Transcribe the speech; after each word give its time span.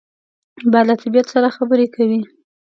باد 0.71 0.85
له 0.89 0.95
طبیعت 1.01 1.27
سره 1.33 1.55
خبرې 1.57 1.87
کوي 1.95 2.21